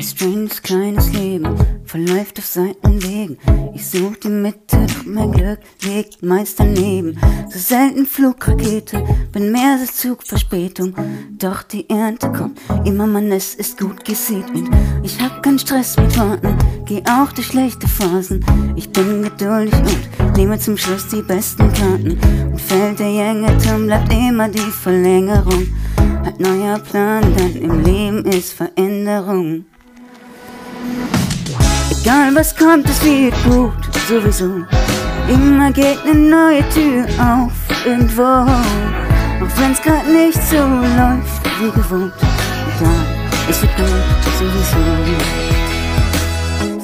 [0.00, 3.36] Ein stranges kleines Leben verläuft auf Seitenwegen.
[3.74, 7.20] Ich such die Mitte, doch mein Glück liegt meist daneben.
[7.50, 10.94] So selten Flugrakete, bin mehr als Zugverspätung.
[11.38, 14.70] Doch die Ernte kommt, immer man es ist gut gesegnet.
[15.02, 16.56] Ich hab keinen Stress mit Worten,
[16.86, 18.42] geh auch durch schlechte Phasen.
[18.76, 19.74] Ich bin geduldig
[20.18, 22.18] und nehme zum Schluss die besten Karten.
[22.50, 25.66] Und fällt der Jängerturm, bleibt immer die Verlängerung.
[25.98, 29.66] Ein neuer Plan, denn im Leben ist Veränderung.
[32.02, 33.74] Egal was kommt, es wird gut,
[34.08, 34.64] sowieso.
[35.28, 37.52] Immer geht eine neue Tür auf,
[37.84, 38.22] irgendwo.
[38.22, 42.14] Auch wenn's grad nicht so läuft wie gewohnt.
[42.78, 43.06] Egal,
[43.50, 43.86] es wird gut,
[44.38, 45.49] sowieso.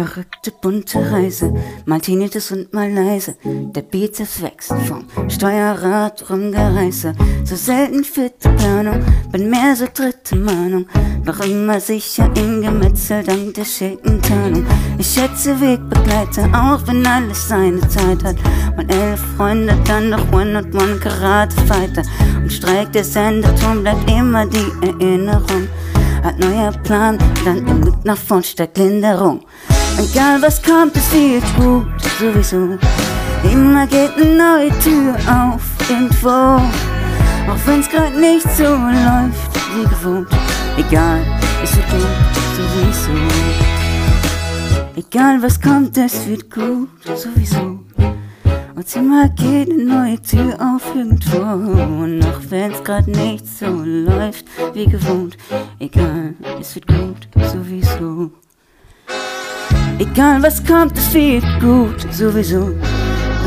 [0.00, 1.52] Verrückte bunte Reise,
[1.84, 3.34] mal Tinnitus und mal leise.
[3.44, 7.12] Der Bizeps wächst vom Steuerrad rumgereiße.
[7.44, 10.86] So selten vierte Planung, bin mehr so dritte Mahnung.
[11.26, 14.64] Noch immer sicher im Gemetzel dank der schicken Tarnung.
[14.96, 18.36] Ich schätze Wegbegleiter, auch wenn alles seine Zeit hat.
[18.76, 22.04] Mein elf Freunde, dann noch One und One Karate Fighter.
[22.36, 25.68] Und Streik der Senderturm bleibt immer die Erinnerung.
[26.22, 29.42] Hat neuer Plan, dann im Glück nach vorn statt Linderung.
[29.98, 31.86] Egal was kommt, es wird gut,
[32.18, 32.78] sowieso.
[33.50, 36.28] Immer geht eine neue Tür auf, irgendwo.
[36.28, 40.28] Auch wenn's grad nicht so läuft wie gewohnt.
[40.76, 41.20] Egal,
[41.62, 42.06] es wird gut,
[42.56, 43.12] sowieso.
[44.96, 47.80] Egal was kommt, es wird gut, sowieso.
[48.74, 51.38] Und immer geht eine neue Tür auf irgendwo.
[51.38, 55.36] Und auch wenn's grad nicht so läuft wie gewohnt.
[55.78, 58.30] Egal, es wird gut, sowieso.
[60.00, 62.74] Egal was kommt, es wird gut, sowieso.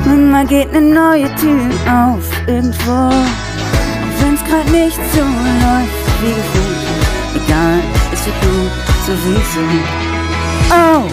[0.05, 2.91] Und mal geht eine neue Tür auf, irgendwo.
[2.91, 7.43] Auch wenn's grad nicht so läuft wie gewohnt.
[7.43, 7.79] Egal,
[8.13, 8.71] es wird gut,
[9.07, 9.65] sowieso.
[10.69, 11.09] Oh!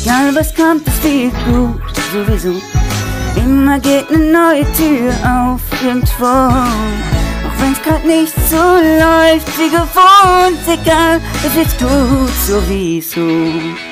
[0.00, 1.80] Egal was kommt, es wird gut,
[2.12, 2.54] sowieso.
[3.34, 7.21] Immer geht eine neue Tür auf, irgendwo.
[7.62, 13.91] Wenn's grad nicht so läuft wie gewohnt, egal, es wird gut sowieso.